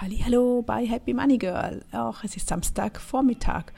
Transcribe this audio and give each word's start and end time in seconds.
Hallo 0.00 0.62
bei 0.64 0.86
Happy 0.86 1.12
Money 1.12 1.38
Girl. 1.38 1.82
Auch 1.90 2.22
es 2.22 2.36
ist 2.36 2.46
Samstagvormittag 2.46 3.72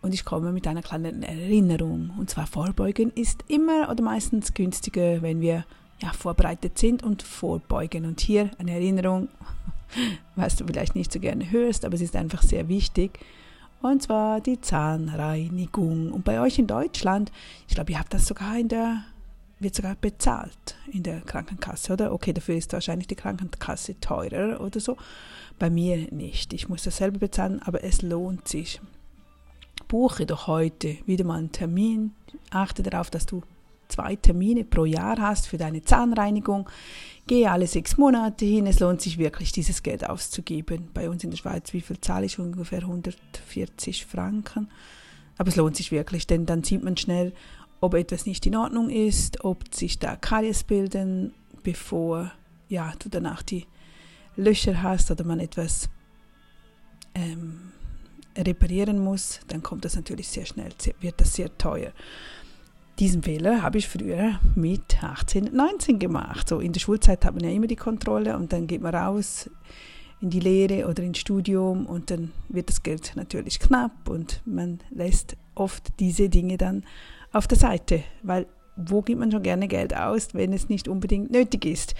und 0.00 0.14
ich 0.14 0.24
komme 0.24 0.52
mit 0.52 0.64
einer 0.68 0.80
kleinen 0.80 1.24
Erinnerung. 1.24 2.12
Und 2.18 2.30
zwar 2.30 2.46
vorbeugen 2.46 3.10
ist 3.16 3.42
immer 3.48 3.90
oder 3.90 4.00
meistens 4.00 4.54
günstiger, 4.54 5.22
wenn 5.22 5.40
wir 5.40 5.64
ja, 6.00 6.12
vorbereitet 6.12 6.78
sind 6.78 7.02
und 7.02 7.24
vorbeugen. 7.24 8.04
Und 8.06 8.20
hier 8.20 8.50
eine 8.58 8.74
Erinnerung, 8.74 9.26
was 10.36 10.54
du 10.54 10.64
vielleicht 10.64 10.94
nicht 10.94 11.12
so 11.12 11.18
gerne 11.18 11.50
hörst, 11.50 11.84
aber 11.84 11.96
es 11.96 12.00
ist 12.00 12.14
einfach 12.14 12.42
sehr 12.42 12.68
wichtig. 12.68 13.18
Und 13.82 14.04
zwar 14.04 14.40
die 14.40 14.60
Zahnreinigung. 14.60 16.12
Und 16.12 16.24
bei 16.24 16.40
euch 16.40 16.60
in 16.60 16.68
Deutschland, 16.68 17.32
ich 17.66 17.74
glaube, 17.74 17.90
ihr 17.90 17.98
habt 17.98 18.14
das 18.14 18.24
sogar 18.24 18.56
in 18.56 18.68
der 18.68 19.02
wird 19.60 19.74
sogar 19.74 19.94
bezahlt 19.94 20.76
in 20.90 21.02
der 21.02 21.20
Krankenkasse, 21.20 21.92
oder? 21.92 22.12
Okay, 22.12 22.32
dafür 22.32 22.56
ist 22.56 22.72
wahrscheinlich 22.72 23.06
die 23.06 23.14
Krankenkasse 23.14 24.00
teurer 24.00 24.60
oder 24.60 24.80
so. 24.80 24.96
Bei 25.58 25.70
mir 25.70 26.08
nicht. 26.12 26.52
Ich 26.52 26.68
muss 26.68 26.82
das 26.82 26.96
selber 26.96 27.18
bezahlen, 27.18 27.60
aber 27.62 27.84
es 27.84 28.02
lohnt 28.02 28.48
sich. 28.48 28.80
Buche 29.86 30.24
doch 30.24 30.46
heute 30.46 30.96
wieder 31.06 31.24
mal 31.24 31.38
einen 31.38 31.52
Termin. 31.52 32.12
Achte 32.50 32.82
darauf, 32.82 33.10
dass 33.10 33.26
du 33.26 33.42
zwei 33.88 34.16
Termine 34.16 34.64
pro 34.64 34.84
Jahr 34.84 35.18
hast 35.18 35.48
für 35.48 35.58
deine 35.58 35.82
Zahnreinigung. 35.82 36.68
Gehe 37.26 37.50
alle 37.50 37.66
sechs 37.66 37.98
Monate 37.98 38.44
hin. 38.44 38.66
Es 38.66 38.80
lohnt 38.80 39.00
sich 39.00 39.18
wirklich, 39.18 39.52
dieses 39.52 39.82
Geld 39.82 40.08
auszugeben. 40.08 40.88
Bei 40.94 41.10
uns 41.10 41.24
in 41.24 41.30
der 41.30 41.38
Schweiz, 41.38 41.72
wie 41.72 41.80
viel 41.80 42.00
zahle 42.00 42.26
ich? 42.26 42.38
Ungefähr 42.38 42.80
140 42.80 44.06
Franken. 44.06 44.68
Aber 45.36 45.48
es 45.48 45.56
lohnt 45.56 45.76
sich 45.76 45.90
wirklich, 45.90 46.26
denn 46.26 46.46
dann 46.46 46.64
sieht 46.64 46.82
man 46.82 46.96
schnell, 46.96 47.32
ob 47.80 47.94
etwas 47.94 48.26
nicht 48.26 48.44
in 48.46 48.56
Ordnung 48.56 48.90
ist, 48.90 49.44
ob 49.44 49.74
sich 49.74 49.98
da 49.98 50.16
Karies 50.16 50.64
bilden, 50.64 51.32
bevor 51.62 52.32
ja, 52.68 52.92
du 52.98 53.08
danach 53.08 53.42
die 53.42 53.66
Löcher 54.36 54.82
hast 54.82 55.10
oder 55.10 55.24
man 55.24 55.40
etwas 55.40 55.88
ähm, 57.14 57.72
reparieren 58.36 58.98
muss, 58.98 59.40
dann 59.48 59.62
kommt 59.62 59.84
das 59.84 59.96
natürlich 59.96 60.28
sehr 60.28 60.46
schnell, 60.46 60.70
wird 61.00 61.20
das 61.20 61.34
sehr 61.34 61.56
teuer. 61.58 61.92
Diesen 62.98 63.22
Fehler 63.22 63.62
habe 63.62 63.78
ich 63.78 63.88
früher 63.88 64.38
mit 64.54 65.02
18, 65.02 65.54
19 65.54 65.98
gemacht. 65.98 66.48
So 66.48 66.60
in 66.60 66.72
der 66.72 66.80
Schulzeit 66.80 67.24
hat 67.24 67.34
man 67.34 67.44
ja 67.44 67.50
immer 67.50 67.66
die 67.66 67.76
Kontrolle 67.76 68.36
und 68.36 68.52
dann 68.52 68.66
geht 68.66 68.82
man 68.82 68.94
raus 68.94 69.48
in 70.20 70.28
die 70.28 70.40
Lehre 70.40 70.86
oder 70.86 71.02
ins 71.02 71.18
Studium 71.18 71.86
und 71.86 72.10
dann 72.10 72.30
wird 72.50 72.68
das 72.68 72.82
Geld 72.82 73.12
natürlich 73.16 73.58
knapp 73.58 74.08
und 74.08 74.42
man 74.44 74.80
lässt 74.90 75.36
oft 75.54 75.98
diese 75.98 76.28
Dinge 76.28 76.58
dann 76.58 76.84
auf 77.32 77.46
der 77.46 77.58
Seite, 77.58 78.02
weil 78.22 78.46
wo 78.76 79.02
gibt 79.02 79.20
man 79.20 79.30
schon 79.30 79.42
gerne 79.42 79.68
Geld 79.68 79.94
aus, 79.94 80.28
wenn 80.32 80.52
es 80.52 80.68
nicht 80.68 80.88
unbedingt 80.88 81.30
nötig 81.30 81.64
ist? 81.66 81.94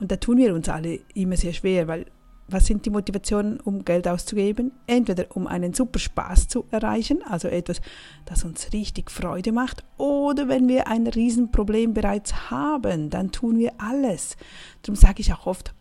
Und 0.00 0.10
da 0.10 0.16
tun 0.16 0.38
wir 0.38 0.54
uns 0.54 0.68
alle 0.68 1.00
immer 1.14 1.36
sehr 1.36 1.52
schwer, 1.52 1.88
weil 1.88 2.06
was 2.48 2.66
sind 2.66 2.84
die 2.84 2.90
Motivationen, 2.90 3.60
um 3.60 3.84
Geld 3.84 4.06
auszugeben? 4.06 4.72
Entweder 4.86 5.26
um 5.34 5.46
einen 5.46 5.72
super 5.74 5.98
Spaß 5.98 6.48
zu 6.48 6.66
erreichen, 6.70 7.22
also 7.22 7.48
etwas, 7.48 7.80
das 8.24 8.44
uns 8.44 8.72
richtig 8.72 9.10
Freude 9.10 9.52
macht, 9.52 9.84
oder 9.96 10.48
wenn 10.48 10.68
wir 10.68 10.88
ein 10.88 11.06
Riesenproblem 11.06 11.94
bereits 11.94 12.50
haben, 12.50 13.10
dann 13.10 13.30
tun 13.30 13.58
wir 13.58 13.72
alles. 13.78 14.36
Darum 14.82 14.96
sage 14.96 15.20
ich 15.20 15.32
auch 15.32 15.46
oft, 15.46 15.74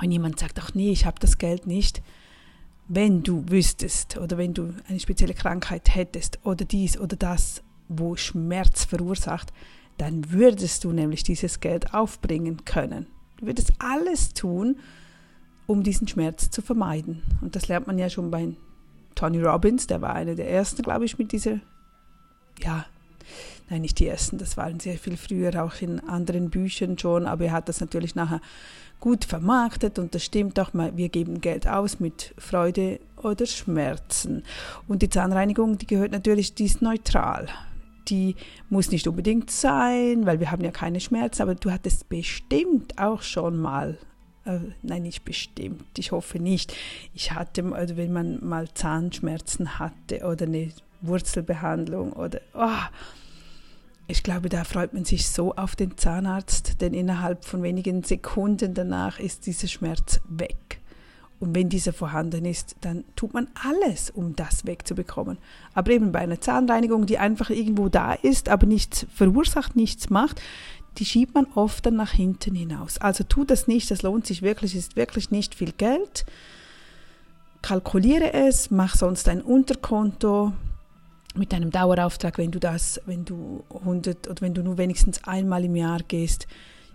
wenn 0.00 0.10
jemand 0.10 0.38
sagt, 0.38 0.58
ach 0.58 0.74
nee, 0.74 0.90
ich 0.90 1.06
habe 1.06 1.20
das 1.20 1.38
Geld 1.38 1.66
nicht, 1.66 2.02
wenn 2.88 3.22
du 3.22 3.44
wüsstest 3.48 4.18
oder 4.18 4.36
wenn 4.36 4.52
du 4.52 4.74
eine 4.88 5.00
spezielle 5.00 5.34
Krankheit 5.34 5.94
hättest 5.94 6.38
oder 6.44 6.64
dies 6.64 6.98
oder 6.98 7.16
das, 7.16 7.62
wo 7.88 8.16
Schmerz 8.16 8.84
verursacht, 8.84 9.52
dann 9.98 10.30
würdest 10.30 10.84
du 10.84 10.92
nämlich 10.92 11.22
dieses 11.22 11.60
Geld 11.60 11.94
aufbringen 11.94 12.64
können. 12.64 13.06
Du 13.38 13.46
würdest 13.46 13.72
alles 13.78 14.34
tun, 14.34 14.76
um 15.66 15.82
diesen 15.82 16.08
Schmerz 16.08 16.50
zu 16.50 16.62
vermeiden. 16.62 17.22
Und 17.40 17.56
das 17.56 17.68
lernt 17.68 17.86
man 17.86 17.98
ja 17.98 18.10
schon 18.10 18.30
bei 18.30 18.48
Tony 19.14 19.40
Robbins, 19.40 19.86
der 19.86 20.00
war 20.02 20.14
einer 20.14 20.34
der 20.34 20.50
ersten, 20.50 20.82
glaube 20.82 21.04
ich, 21.04 21.18
mit 21.18 21.32
dieser, 21.32 21.60
ja, 22.60 22.84
nein, 23.70 23.82
nicht 23.82 23.98
die 24.00 24.08
ersten, 24.08 24.38
das 24.38 24.56
waren 24.56 24.80
sehr 24.80 24.98
viel 24.98 25.16
früher, 25.16 25.62
auch 25.62 25.80
in 25.80 26.00
anderen 26.00 26.50
Büchern 26.50 26.98
schon, 26.98 27.26
aber 27.26 27.46
er 27.46 27.52
hat 27.52 27.68
das 27.68 27.80
natürlich 27.80 28.14
nachher 28.14 28.40
gut 28.98 29.24
vermarktet 29.24 29.98
und 29.98 30.14
das 30.14 30.24
stimmt 30.24 30.58
auch, 30.58 30.70
wir 30.72 31.08
geben 31.08 31.40
Geld 31.40 31.68
aus 31.68 32.00
mit 32.00 32.34
Freude 32.38 33.00
oder 33.22 33.46
Schmerzen. 33.46 34.42
Und 34.88 35.02
die 35.02 35.10
Zahnreinigung, 35.10 35.78
die 35.78 35.86
gehört 35.86 36.12
natürlich, 36.12 36.54
die 36.54 36.64
ist 36.64 36.82
neutral 36.82 37.48
die 38.08 38.36
muss 38.68 38.90
nicht 38.90 39.06
unbedingt 39.06 39.50
sein, 39.50 40.26
weil 40.26 40.40
wir 40.40 40.50
haben 40.50 40.64
ja 40.64 40.70
keine 40.70 41.00
Schmerzen, 41.00 41.42
aber 41.42 41.54
du 41.54 41.70
hattest 41.70 42.08
bestimmt 42.08 42.98
auch 42.98 43.22
schon 43.22 43.56
mal, 43.56 43.98
äh, 44.44 44.58
nein, 44.82 45.02
nicht 45.02 45.24
bestimmt, 45.24 45.98
ich 45.98 46.12
hoffe 46.12 46.38
nicht. 46.38 46.74
Ich 47.14 47.32
hatte, 47.32 47.64
also 47.72 47.96
wenn 47.96 48.12
man 48.12 48.44
mal 48.44 48.68
Zahnschmerzen 48.72 49.78
hatte 49.78 50.24
oder 50.24 50.46
eine 50.46 50.70
Wurzelbehandlung 51.00 52.12
oder, 52.12 52.40
oh, 52.54 52.68
ich 54.06 54.22
glaube, 54.22 54.50
da 54.50 54.64
freut 54.64 54.92
man 54.92 55.04
sich 55.04 55.28
so 55.28 55.54
auf 55.54 55.76
den 55.76 55.96
Zahnarzt, 55.96 56.82
denn 56.82 56.92
innerhalb 56.92 57.44
von 57.44 57.62
wenigen 57.62 58.02
Sekunden 58.02 58.74
danach 58.74 59.18
ist 59.18 59.46
dieser 59.46 59.66
Schmerz 59.66 60.20
weg. 60.28 60.80
Und 61.44 61.54
wenn 61.54 61.68
dieser 61.68 61.92
vorhanden 61.92 62.46
ist, 62.46 62.74
dann 62.80 63.04
tut 63.16 63.34
man 63.34 63.48
alles, 63.62 64.08
um 64.08 64.34
das 64.34 64.64
wegzubekommen. 64.64 65.36
Aber 65.74 65.90
eben 65.90 66.10
bei 66.10 66.20
einer 66.20 66.40
Zahnreinigung, 66.40 67.04
die 67.04 67.18
einfach 67.18 67.50
irgendwo 67.50 67.90
da 67.90 68.14
ist, 68.14 68.48
aber 68.48 68.66
nichts 68.66 69.04
verursacht, 69.14 69.76
nichts 69.76 70.08
macht, 70.08 70.40
die 70.96 71.04
schiebt 71.04 71.34
man 71.34 71.46
oft 71.54 71.84
dann 71.84 71.96
nach 71.96 72.12
hinten 72.12 72.54
hinaus. 72.54 72.96
Also 72.96 73.24
tu 73.24 73.44
das 73.44 73.68
nicht, 73.68 73.90
das 73.90 74.00
lohnt 74.00 74.26
sich 74.26 74.40
wirklich, 74.40 74.74
ist 74.74 74.96
wirklich 74.96 75.30
nicht 75.30 75.54
viel 75.54 75.72
Geld. 75.72 76.24
Kalkuliere 77.60 78.32
es, 78.32 78.70
mach 78.70 78.96
sonst 78.96 79.28
ein 79.28 79.42
Unterkonto 79.42 80.54
mit 81.34 81.52
einem 81.52 81.70
Dauerauftrag, 81.70 82.38
wenn 82.38 82.52
du 82.52 82.58
das, 82.58 83.02
wenn 83.04 83.26
du 83.26 83.64
100 83.68 84.30
oder 84.30 84.40
wenn 84.40 84.54
du 84.54 84.62
nur 84.62 84.78
wenigstens 84.78 85.22
einmal 85.24 85.62
im 85.66 85.76
Jahr 85.76 86.00
gehst, 86.08 86.46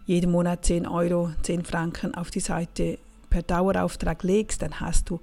jeden 0.07 0.31
Monat 0.31 0.65
10 0.65 0.87
Euro, 0.87 1.29
10 1.43 1.65
Franken 1.65 2.15
auf 2.15 2.31
die 2.31 2.39
Seite 2.39 2.97
per 3.29 3.43
Dauerauftrag 3.43 4.23
legst, 4.23 4.61
dann 4.61 4.79
hast 4.79 5.09
du 5.09 5.19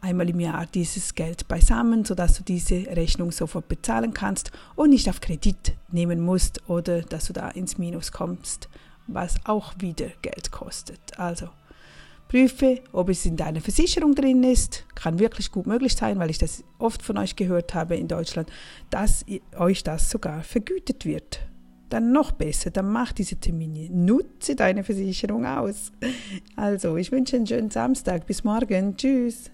einmal 0.00 0.28
im 0.28 0.40
Jahr 0.40 0.66
dieses 0.66 1.14
Geld 1.14 1.46
beisammen, 1.48 2.04
sodass 2.04 2.34
du 2.34 2.42
diese 2.42 2.86
Rechnung 2.88 3.30
sofort 3.30 3.68
bezahlen 3.68 4.12
kannst 4.12 4.50
und 4.74 4.90
nicht 4.90 5.08
auf 5.08 5.20
Kredit 5.20 5.74
nehmen 5.90 6.20
musst 6.20 6.68
oder 6.68 7.02
dass 7.02 7.26
du 7.26 7.32
da 7.32 7.48
ins 7.50 7.78
Minus 7.78 8.12
kommst, 8.12 8.68
was 9.06 9.36
auch 9.44 9.74
wieder 9.78 10.08
Geld 10.20 10.50
kostet. 10.50 11.18
Also 11.18 11.48
prüfe, 12.28 12.80
ob 12.92 13.10
es 13.10 13.24
in 13.26 13.36
deiner 13.36 13.60
Versicherung 13.60 14.14
drin 14.14 14.42
ist. 14.42 14.84
Kann 14.94 15.18
wirklich 15.18 15.52
gut 15.52 15.66
möglich 15.66 15.94
sein, 15.94 16.18
weil 16.18 16.30
ich 16.30 16.38
das 16.38 16.64
oft 16.78 17.02
von 17.02 17.18
euch 17.18 17.36
gehört 17.36 17.74
habe 17.74 17.96
in 17.96 18.08
Deutschland, 18.08 18.50
dass 18.90 19.24
euch 19.56 19.84
das 19.84 20.10
sogar 20.10 20.42
vergütet 20.42 21.04
wird 21.04 21.40
dann 21.92 22.12
noch 22.12 22.32
besser, 22.32 22.70
dann 22.70 22.90
mach 22.90 23.12
diese 23.12 23.36
Termine, 23.36 23.88
nutze 23.90 24.56
deine 24.56 24.84
Versicherung 24.84 25.46
aus. 25.46 25.92
Also, 26.56 26.96
ich 26.96 27.12
wünsche 27.12 27.36
einen 27.36 27.46
schönen 27.46 27.70
Samstag, 27.70 28.26
bis 28.26 28.44
morgen, 28.44 28.96
tschüss. 28.96 29.50